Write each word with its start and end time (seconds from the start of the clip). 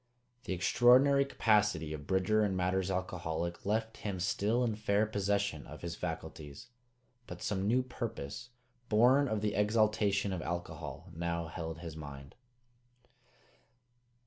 The 0.45 0.53
extraordinary 0.53 1.25
capacity 1.25 1.93
of 1.93 2.07
Bridger 2.07 2.43
in 2.43 2.55
matters 2.55 2.89
alcoholic 2.89 3.63
left 3.67 3.97
him 3.97 4.19
still 4.19 4.63
in 4.63 4.73
fair 4.75 5.05
possession 5.05 5.67
of 5.67 5.83
his 5.83 5.95
faculties; 5.95 6.69
but 7.27 7.43
some 7.43 7.67
new 7.67 7.83
purpose, 7.83 8.49
born 8.89 9.27
of 9.27 9.41
the 9.41 9.53
exaltation 9.53 10.33
of 10.33 10.41
alcohol, 10.41 11.11
now 11.15 11.49
held 11.49 11.81
his 11.81 11.95
mind. 11.95 12.33